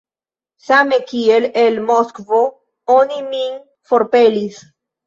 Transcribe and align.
Same 0.67 0.97
kiel 1.11 1.45
el 1.65 1.77
Moskvo 1.91 2.41
oni 2.99 3.25
min 3.31 3.63
forpelis! 3.93 4.63